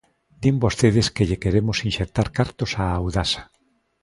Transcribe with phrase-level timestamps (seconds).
[0.41, 3.43] Din vostedes que lle queremos inxectar cartos a Audasa.